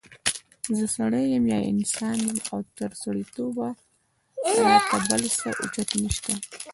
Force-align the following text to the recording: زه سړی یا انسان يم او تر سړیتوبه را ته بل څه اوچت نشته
زه 0.77 0.85
سړی 0.95 1.23
یا 1.51 1.59
انسان 1.71 2.17
يم 2.27 2.37
او 2.51 2.59
تر 2.77 2.91
سړیتوبه 3.03 3.67
را 4.63 4.75
ته 4.89 4.97
بل 5.09 5.23
څه 5.37 5.49
اوچت 5.61 5.89
نشته 6.03 6.33